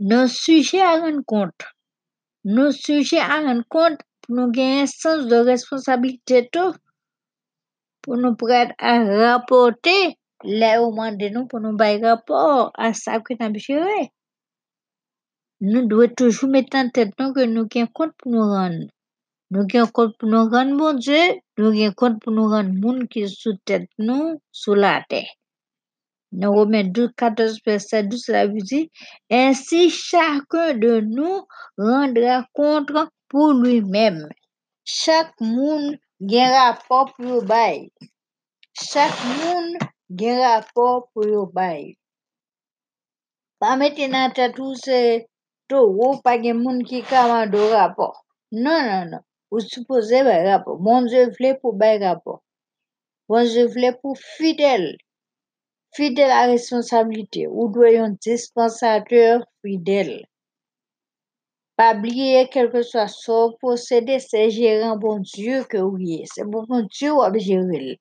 Nos 0.00 0.28
sujets 0.28 0.82
à 0.82 0.98
rendre 1.00 1.24
compte. 1.24 1.64
Nos 2.44 2.72
sujets 2.72 3.20
à 3.20 3.40
rendre 3.40 3.64
compte 3.70 4.00
nous 4.32 4.50
gagner 4.50 4.82
un 4.82 4.86
sens 4.86 5.26
de 5.26 5.36
responsabilité 5.36 6.48
tout. 6.50 6.74
Pour 8.02 8.16
nous 8.16 8.34
prêts 8.34 8.74
à 8.78 9.04
rapporter 9.04 10.18
les 10.44 10.76
au 10.78 10.90
de 10.92 11.28
nous 11.28 11.46
pour 11.46 11.60
nous 11.60 11.76
bailler 11.76 12.04
rapport 12.04 12.72
à 12.74 12.92
ça 12.94 13.20
que 13.20 13.34
nous 13.34 13.58
géré. 13.58 14.10
Nous 15.60 15.86
devons 15.86 16.12
toujours 16.16 16.50
mettre 16.50 16.76
en 16.76 16.88
tête 16.88 17.12
nous 17.20 17.32
que 17.32 17.44
nous 17.44 17.68
avons 17.74 17.86
compte 17.86 18.12
pour 18.18 18.32
nous 18.32 18.42
rendre. 18.42 18.86
Nous 19.50 19.66
avons 19.74 19.86
compte 19.92 20.18
pour 20.18 20.28
nous 20.28 20.48
rendre 20.48 20.76
bon 20.76 20.94
Dieu, 20.94 21.20
nous 21.58 21.68
avons 21.68 21.92
compte 21.92 22.20
pour 22.20 22.32
nous 22.32 22.48
rendre 22.48 22.72
monde 22.72 23.08
qui 23.08 23.20
est 23.20 23.28
sous 23.28 23.56
tête 23.64 23.88
nous, 23.98 24.40
sous 24.50 24.74
la 24.74 25.04
terre. 25.08 25.30
Dans 26.32 26.50
Romains 26.50 26.84
12, 26.84 27.10
14, 27.16 27.60
verset 27.64 28.04
12, 28.04 28.24
cela 28.24 28.46
veut 28.46 28.54
dire, 28.54 28.86
ainsi 29.30 29.90
chacun 29.90 30.74
de 30.74 31.00
nous 31.00 31.46
rendra 31.76 32.46
compte 32.54 32.90
pour 33.32 33.54
lui-même. 33.54 34.28
Chaque 34.84 35.40
monde 35.40 35.96
a 36.30 36.44
un 36.44 36.52
rapport 36.52 37.14
pour 37.14 37.24
le 37.24 37.40
bail. 37.40 37.90
Chaque 38.74 39.24
monde 39.38 39.76
a 39.80 40.24
un 40.26 40.48
rapport 40.48 41.08
pour 41.14 41.24
le 41.24 41.46
bail. 41.50 41.96
Pas 43.58 43.76
mettre 43.76 44.06
dans 44.10 44.30
tête 44.32 44.54
tout 44.54 44.74
c'est 44.74 45.28
tout, 45.66 46.20
pas 46.22 46.36
de 46.36 46.52
monde 46.52 46.84
qui 46.84 47.02
commande 47.02 47.50
de 47.50 47.58
rapport. 47.58 48.26
Non, 48.52 48.82
non, 48.82 49.06
non. 49.10 49.20
Vous 49.50 49.60
supposez 49.60 50.20
un 50.20 50.50
rapport. 50.50 50.78
Mon 50.78 51.00
Dieu 51.02 51.30
voulait 51.30 51.56
pour 51.58 51.72
bail 51.72 52.04
rapport. 52.04 52.42
Mon 53.30 53.44
Dieu 53.44 53.66
voulait 53.66 53.96
pour 54.02 54.18
fidèle. 54.18 54.98
Fidèle 55.94 56.30
à 56.30 56.46
responsabilité. 56.46 57.46
Ou 57.48 57.68
doit 57.68 57.98
un 57.98 58.10
dispensateur 58.10 59.42
fidèle. 59.64 60.26
Quel 62.52 62.70
que 62.70 62.82
soit 62.82 63.08
son 63.08 63.56
procédé, 63.58 64.20
c'est 64.20 64.50
gérer 64.50 64.84
un 64.84 64.96
bon 64.96 65.18
Dieu 65.18 65.64
que 65.64 65.78
vous 65.78 65.98
êtes. 65.98 66.28
C'est 66.32 66.44
bon 66.44 66.64
Dieu 66.92 67.10
qui 67.10 67.18
va 67.18 67.38
gérer. 67.38 68.00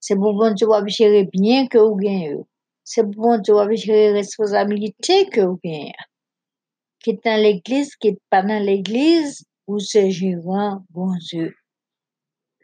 C'est 0.00 0.16
bon 0.16 0.50
Dieu 0.50 0.66
qui 0.66 0.72
va 0.72 0.86
gérer 0.86 1.28
bien 1.32 1.68
que 1.68 1.78
vous 1.78 1.94
gagnez. 1.94 2.34
C'est 2.82 3.08
bon 3.08 3.38
Dieu 3.38 3.54
qui 3.54 3.66
va 3.66 3.74
gérer 3.74 4.12
responsabilité 4.12 5.26
que 5.26 5.42
vous 5.42 5.60
gagnez. 5.62 5.92
Qui 6.98 7.10
est 7.10 7.24
dans 7.24 7.40
l'église, 7.40 7.94
qui 7.94 8.08
est 8.08 8.18
pas 8.30 8.42
dans 8.42 8.60
l'église, 8.60 9.44
ou 9.68 9.78
c'est 9.78 10.10
gérant 10.10 10.82
bon 10.90 11.14
Dieu. 11.30 11.54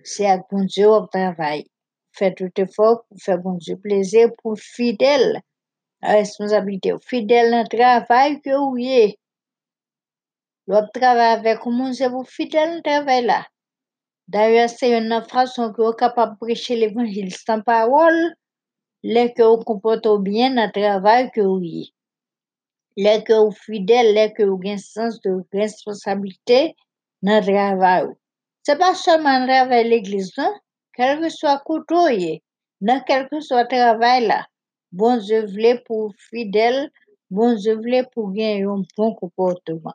C'est 0.03 0.27
à 0.27 0.39
bon 0.51 0.65
Dieu 0.65 0.89
au 0.89 1.07
travail. 1.07 1.67
Faites 2.11 2.39
tout 2.39 2.51
effort 2.57 3.05
pour 3.09 3.19
faire 3.21 3.39
bon 3.39 3.55
Dieu 3.55 3.77
plaisir 3.77 4.31
pour 4.43 4.59
fidèle 4.59 5.41
à 6.03 6.15
responsabilité. 6.15 6.93
Fidèle 7.07 7.53
dans 7.53 7.63
le 7.63 7.69
travail 7.69 8.41
que 8.41 8.51
vous 8.51 8.77
êtes. 8.79 9.17
L'autre 10.71 10.93
travail 10.93 11.33
avec 11.33 11.67
monde, 11.67 11.95
c'est 11.95 12.09
pour 12.09 12.29
fidèle 12.29 12.81
travail 12.85 13.25
là. 13.27 13.45
D'ailleurs, 14.29 14.69
c'est 14.69 14.97
une 14.97 15.21
que 15.21 15.83
vous 15.83 15.91
êtes 15.91 15.99
capable 15.99 16.35
de 16.35 16.39
prêcher 16.39 16.77
l'évangile 16.77 17.35
sans 17.35 17.61
parole, 17.61 18.37
les 19.03 19.33
que 19.33 19.43
vous 19.43 19.65
comportez 19.65 20.17
bien 20.21 20.55
dans 20.55 20.67
le 20.67 20.71
travail 20.71 21.29
que 21.33 21.41
vous 21.41 21.61
êtes. 21.65 21.93
Les 22.97 23.25
que 23.25 23.33
vous 23.33 23.51
fidèle, 23.51 24.15
les 24.15 24.33
que 24.33 24.45
vous 24.45 24.61
avez 24.63 24.75
un 24.75 24.79
sens 24.79 25.21
de 25.23 25.43
responsabilité 25.53 26.77
dans 27.21 27.41
le 27.41 27.53
travail. 27.53 28.07
C'est 28.63 28.79
pas 28.79 28.95
seulement 28.95 29.41
le 29.41 29.49
travail 29.49 29.83
de 29.87 29.91
l'église, 29.91 30.31
non? 30.39 30.55
Quel 30.95 31.19
que 31.19 31.31
soit 31.31 31.59
côté, 31.65 32.45
dans 32.81 33.03
quel 33.09 33.29
que 33.29 33.41
soit 33.41 33.63
le 33.63 33.69
travail 33.69 34.29
là, 34.29 34.47
bon 34.93 35.17
Dieu 35.17 35.49
pour 35.85 36.15
fidèle, 36.31 36.93
bon 37.29 37.57
Dieu 37.57 37.77
pour 38.13 38.31
gagner 38.31 38.63
un 38.63 38.85
bon 38.97 39.17
comportement. 39.17 39.95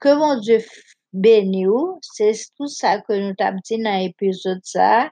Que 0.00 0.14
mon 0.14 0.38
Dieu 0.40 0.64
bénisse 1.12 1.68
c'est 2.02 2.32
tout 2.56 2.68
ça 2.68 3.00
que 3.00 3.12
nous 3.12 3.34
t'avons 3.34 3.58
dit 3.64 3.82
dans 3.82 3.98
l'épisode 3.98 4.60
ça, 4.62 5.10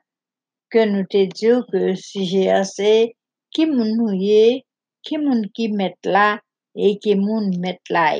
que 0.70 0.84
nous 0.84 1.04
te 1.04 1.24
dit 1.24 1.62
que 1.72 1.94
si 1.94 2.26
j'ai 2.26 2.50
assez, 2.50 3.16
qui 3.50 3.66
nous 3.66 4.12
y 4.12 4.62
qui 5.06 5.18
moun 5.18 5.48
qui 5.54 5.70
met 5.72 5.96
là, 6.04 6.40
et 6.74 6.98
qui 6.98 7.14
moun 7.14 7.56
met 7.58 7.80
là. 7.88 8.16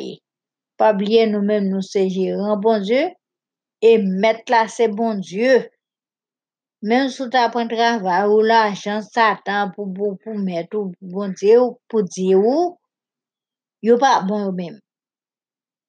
Pas 0.76 0.92
oublier 0.94 1.26
nous-mêmes, 1.26 1.68
nous 1.68 1.82
c'est 1.82 2.08
bon 2.62 2.80
Dieu, 2.80 3.08
et 3.82 3.99
mettre 3.99 4.50
là 4.50 4.68
c'est 4.68 4.88
bon 4.88 5.14
Dieu. 5.14 5.68
Même 6.82 7.08
si 7.08 7.28
tu 7.28 7.37
as 7.37 7.50
un 7.52 7.68
travail 7.68 8.28
ou 8.28 8.40
l'argent, 8.40 9.00
Satan 9.02 9.73
pour, 9.75 9.92
pour, 9.92 10.18
pour 10.18 10.35
mettre 10.35 10.76
ou 10.76 10.92
pour 10.92 11.08
bon 11.08 11.28
Dieu, 11.28 11.61
ou 11.61 11.78
pour 11.88 12.04
dire 12.04 12.38
ou, 12.38 12.78
yo 13.82 13.99
pas 13.99 14.23
bon 14.23 14.52
même. 14.52 14.78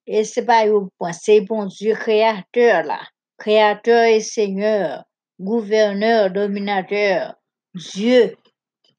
Et 0.07 0.23
c'est 0.23 0.45
pas 0.45 0.65
yo 0.65 0.89
point, 0.97 1.11
c'est 1.11 1.41
bon 1.41 1.65
Dieu 1.65 1.93
créateur 1.93 2.83
là. 2.83 2.99
Créateur 3.37 4.05
et 4.05 4.21
Seigneur, 4.21 5.03
gouverneur, 5.39 6.31
dominateur, 6.31 7.35
Dieu, 7.75 8.35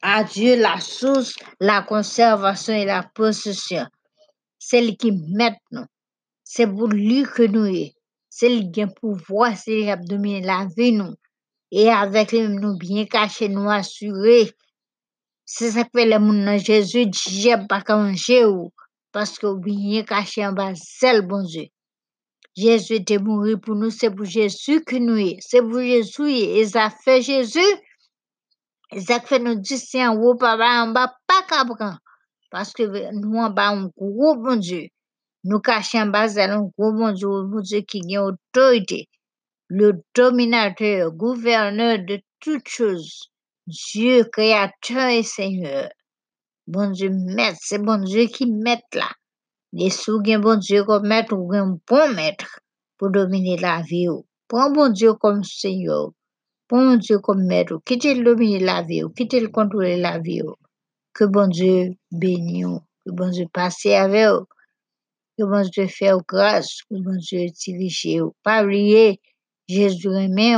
à 0.02 0.22
Dieu 0.22 0.60
la 0.60 0.78
source, 0.78 1.34
la 1.60 1.82
conservation 1.82 2.74
et 2.74 2.84
la 2.84 3.02
possession. 3.02 3.86
C'est 4.58 4.82
lui 4.82 4.96
qui 4.96 5.12
met 5.12 5.56
nous. 5.72 5.86
C'est 6.44 6.66
pour 6.66 6.88
lui 6.88 7.24
que 7.24 7.42
nous 7.42 7.66
est. 7.66 7.94
C'est 8.28 8.48
lui 8.48 8.70
qui 8.70 8.82
a 8.82 8.86
pouvoir, 8.86 9.56
c'est 9.56 9.74
lui 9.74 9.84
qui 9.84 9.90
a 9.90 9.96
dominé 9.96 10.42
la 10.42 10.68
vie 10.76 10.92
nous. 10.92 11.14
Et 11.70 11.88
avec 11.88 12.32
lui, 12.32 12.48
nous 12.48 12.76
bien 12.76 13.06
cachés, 13.06 13.48
nous 13.48 13.68
assurés. 13.68 14.52
C'est 15.44 15.70
ça 15.72 15.84
que 15.84 15.98
le 15.98 16.18
monde 16.18 16.44
dans 16.44 16.58
Jésus 16.58 17.06
j'ai 17.12 17.56
pas 17.68 17.82
manger 17.88 18.44
ou, 18.44 18.70
parce 19.18 19.36
que 19.36 19.52
bien 19.52 20.04
caché 20.04 20.46
en 20.46 20.52
bas, 20.52 20.74
c'est 20.76 21.12
le 21.12 21.22
bon 21.22 21.42
Dieu. 21.42 21.64
Jésus 22.56 22.94
était 22.94 23.18
mort 23.18 23.44
pour 23.60 23.74
nous, 23.74 23.90
c'est 23.90 24.12
pour 24.12 24.24
Jésus 24.24 24.84
que 24.84 24.94
nous 24.94 25.16
est. 25.16 25.38
C'est 25.40 25.60
pour 25.60 25.80
Jésus, 25.80 26.30
et 26.30 26.64
ça 26.64 26.88
fait 26.88 27.20
Jésus. 27.20 27.74
Et 28.92 29.00
ça 29.00 29.18
fait 29.18 29.40
nous 29.40 29.56
dire, 29.56 29.76
c'est 29.76 30.06
en 30.06 30.14
en 30.14 30.92
bas, 30.92 31.16
pas 31.26 31.42
prendre. 31.48 31.98
Parce 32.52 32.72
que 32.72 32.84
nous, 33.12 33.38
en 33.38 33.50
bas, 33.50 33.70
un 33.70 33.90
gros 33.98 34.36
bon 34.36 34.54
Dieu. 34.54 34.86
Nous 35.42 35.58
cachons 35.58 36.02
en 36.02 36.06
bas, 36.06 36.28
c'est 36.28 36.42
un 36.42 36.70
gros 36.78 36.92
bon 36.92 37.10
Dieu, 37.10 37.26
un 37.26 37.42
bon 37.42 37.60
Dieu 37.60 37.80
qui 37.80 38.00
a 38.14 38.24
autorité. 38.24 39.08
Le 39.66 40.00
dominateur, 40.14 41.10
gouverneur 41.10 41.98
de 42.06 42.20
toutes 42.38 42.68
choses. 42.68 43.32
Dieu, 43.66 44.22
créateur 44.32 45.08
et 45.08 45.24
Seigneur. 45.24 45.88
Bon 46.68 46.90
Dieu, 46.90 47.08
maître, 47.08 47.56
c'est 47.62 47.78
bon 47.78 47.96
Dieu 48.04 48.26
qui 48.26 48.44
met 48.44 48.82
là. 48.92 49.08
Et 49.78 49.88
si 49.88 50.10
bon 50.10 50.58
Dieu 50.58 50.84
comme 50.84 51.08
maître, 51.08 51.34
vous 51.34 51.50
avez 51.50 51.62
un 51.62 51.78
bon 51.88 52.14
maître 52.14 52.60
pour 52.98 53.08
dominer 53.08 53.56
la 53.56 53.80
vie. 53.80 54.06
Prends 54.48 54.70
bon 54.70 54.90
Dieu 54.90 55.14
comme 55.14 55.42
Seigneur. 55.42 56.10
Prends 56.68 56.84
bon 56.84 56.96
Dieu 56.96 57.20
comme 57.20 57.46
maître. 57.46 57.74
ou. 57.74 57.80
Quittez 57.80 58.14
le 58.14 58.22
dominer 58.22 58.58
la 58.60 58.82
vie. 58.82 59.02
ou. 59.02 59.08
Quittez 59.08 59.40
le 59.40 59.48
contrôler 59.48 59.96
la 59.96 60.18
vie. 60.18 60.42
Que 61.14 61.24
bon 61.24 61.48
Dieu 61.48 61.94
bénisse. 62.12 62.80
Que 63.02 63.12
bon 63.12 63.30
Dieu 63.30 63.46
passe 63.50 63.86
avec 63.86 64.28
vous. 64.28 64.44
Que 65.38 65.44
bon 65.44 65.66
Dieu 65.70 65.86
fait 65.86 66.12
grâce. 66.28 66.82
Que 66.82 66.96
bon 67.02 67.16
Dieu 67.16 67.46
dirige. 67.46 68.20
Pas 68.42 68.62
oublier 68.62 69.22
Jésus 69.66 70.08
remet. 70.08 70.56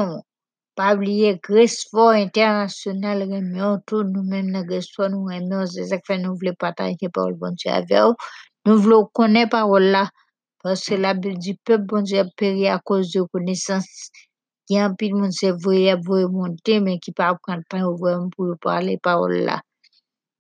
Pas 0.76 0.94
oublier 0.94 1.38
Grace 1.42 1.86
Fort 1.90 2.10
International 2.10 3.22
remet. 3.22 3.60
nous-mêmes 3.92 4.52
dans 4.52 4.64
Grace 4.64 4.90
Fort 4.94 5.10
nous 5.10 5.24
remet. 5.24 5.66
C'est 5.66 5.86
ça 5.86 5.98
que 5.98 6.14
nous 6.14 6.34
voulons 6.34 6.54
partager 6.58 7.08
par 7.12 7.28
le 7.28 7.36
bon 7.36 7.52
Dieu 7.52 7.70
avec 7.70 7.90
vous. 7.90 8.14
Nous 8.66 8.78
voulons 8.78 9.08
connaître 9.12 9.50
parole 9.50 9.84
là. 9.84 10.08
Parce 10.62 10.84
que 10.84 10.94
la 10.94 11.14
Bible 11.14 11.38
dit, 11.38 11.58
peuple 11.64 11.84
bon 11.86 12.02
Dieu 12.02 12.18
a 12.18 12.24
péri 12.36 12.68
à 12.68 12.78
cause 12.78 13.10
de 13.12 13.22
connaissance. 13.22 14.10
Il 14.68 14.76
y 14.76 14.78
a 14.78 14.84
un 14.84 14.94
pile 14.94 15.16
monde 15.16 15.32
c'est 15.32 15.50
vrai 15.50 15.96
monter, 16.06 16.80
mais 16.80 16.98
qui 17.00 17.12
pas 17.12 17.34
prendre 17.42 17.62
temps 17.68 17.92
vraiment 17.96 18.28
pour 18.36 18.54
parler 18.60 18.98
parole 19.02 19.38
là. 19.38 19.62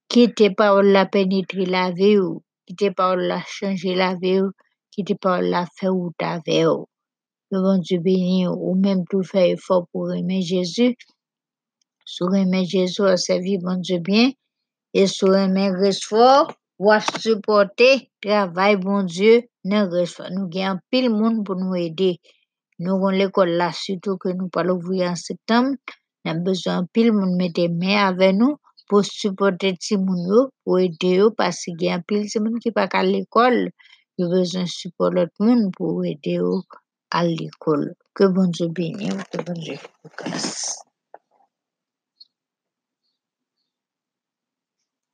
Quittez 0.08 0.50
parole 0.50 0.88
là 0.88 1.06
pénétrer 1.06 1.66
la 1.66 1.90
vie 1.90 2.18
ou. 2.18 2.42
Quittez 2.66 2.92
parole 2.92 3.22
là 3.22 3.42
changer 3.46 3.94
la 3.94 4.14
vie 4.14 4.40
ou. 4.40 4.50
Quittez 4.92 5.16
parole 5.16 5.46
là 5.46 5.66
faire 5.76 5.96
ou 5.96 6.12
ta 6.16 6.40
vie 6.46 6.66
ou. 6.66 6.86
Que 7.50 7.58
bon 7.58 7.78
Dieu 7.78 7.98
bénisse 7.98 8.48
ou. 8.48 8.74
Même 8.76 9.04
tout 9.10 9.24
faire 9.24 9.46
effort 9.46 9.86
pour 9.92 10.12
aimer 10.12 10.40
Jésus. 10.40 10.96
Sur 12.04 12.32
aimer 12.34 12.64
Jésus, 12.64 13.02
à 13.02 13.16
servir 13.16 13.58
bon 13.60 13.80
Dieu 13.80 13.98
bien. 13.98 14.30
Et 14.94 15.06
sur 15.06 15.34
aimer 15.36 15.70
reste 15.70 16.04
fort, 16.04 16.52
ou 16.78 16.92
à 16.92 17.00
supporter 17.00 18.10
travail 18.22 18.76
bon 18.76 19.02
Dieu 19.02 19.42
dans 19.64 19.90
reste 19.90 20.16
fort. 20.16 20.30
Nous 20.30 20.48
avons 20.60 20.78
pile 20.90 21.10
monde 21.10 21.44
pour 21.44 21.56
nous 21.56 21.74
aider. 21.74 22.20
Nous 22.78 22.94
avons 22.94 23.08
l'école 23.08 23.50
là, 23.50 23.72
surtout 23.72 24.16
que 24.16 24.28
nous 24.28 24.48
parlons 24.48 24.76
ouvrir 24.76 25.10
en 25.10 25.16
septembre. 25.16 25.74
Nous 26.24 26.30
avons 26.30 26.42
besoin 26.42 26.86
pile 26.92 27.12
monde 27.12 27.36
mettre 27.36 27.68
main 27.68 28.06
avec 28.06 28.36
nous 28.36 28.56
pour 28.88 29.04
supporter 29.04 29.74
ti 29.78 29.96
moun 29.96 30.18
yo, 30.28 30.50
pour 30.64 30.78
aider 30.78 31.22
parce 31.36 31.64
qu'il 31.64 31.82
y 31.82 31.88
a 31.90 32.00
pile 32.00 32.26
ti 32.26 32.38
moun 32.38 32.58
qui 32.60 32.70
pas 32.70 32.88
à 32.92 33.02
l'école. 33.02 33.70
Ils 34.18 34.26
ont 34.26 34.30
besoin 34.30 34.64
de 34.64 34.68
support 34.68 35.10
l'autre 35.10 35.32
monde 35.40 35.72
pour 35.76 36.04
aider 36.04 36.40
à 37.10 37.24
l'école. 37.24 37.94
Que 38.14 38.24
bon 38.24 38.46
Dieu 38.50 38.68
bénisse, 38.68 39.12
que 39.32 39.42